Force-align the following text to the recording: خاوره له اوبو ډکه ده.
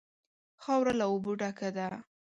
خاوره 0.63 0.93
له 0.99 1.05
اوبو 1.11 1.31
ډکه 1.39 1.69
ده. 1.77 1.87